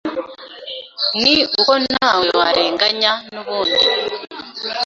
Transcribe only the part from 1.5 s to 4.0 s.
uko ntawe warenganya nubundi